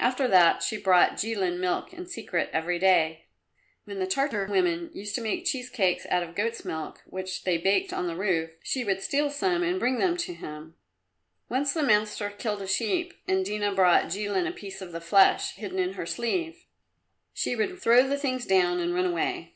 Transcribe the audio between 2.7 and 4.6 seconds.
day. When the Tartar